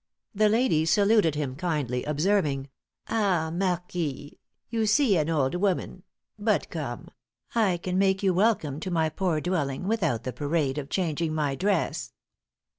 [0.33, 2.69] The lady saluted him kindly, observing,
[3.07, 4.39] 'Ah, marquis!
[4.67, 6.01] you see an old woman;
[6.39, 7.09] but come,
[7.53, 11.53] I can make you welcome to my poor dwelling, without the parade of changing my
[11.53, 12.13] dress.'"